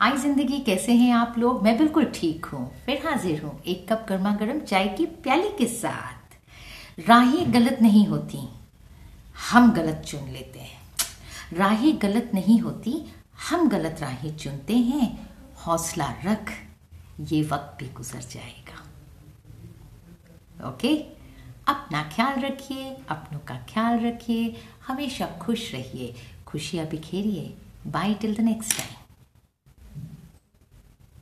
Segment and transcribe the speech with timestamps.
[0.00, 1.62] हाय ज़िंदगी कैसे हैं आप लोग?
[1.62, 5.66] मैं बिल्कुल ठीक हूँ। फिर हाजिर हूँ एक कप गर्मा गर्म चाय की प्याली के
[5.68, 8.38] साथ। राहें गलत नहीं होती,
[9.50, 10.78] हम गलत चुन लेते हैं।
[11.52, 12.94] राहें गलत नहीं होती,
[13.50, 15.08] हम गलत राहें चुनते हैं।
[15.56, 16.52] हौसला रख,
[17.22, 18.78] ये वक्त भी गुजर जाएगा।
[20.68, 20.94] ओके?
[21.68, 24.56] अपना ख्याल रखिए, अपनों का ख्याल रखिए।
[24.86, 26.14] हमेशा खुश रहिए।
[26.46, 27.54] खुशियाँ बिखेरिए।
[27.88, 28.99] Bye till the next time